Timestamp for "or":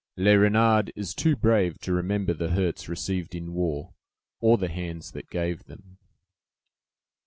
4.39-4.57